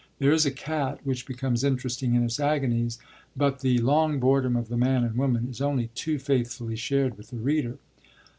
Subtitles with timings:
[0.17, 2.97] There is a cat which becomes interesting in its agonies;
[3.37, 7.29] but the long boredom of the man and woman is only too faithfully shared with
[7.29, 7.77] the reader.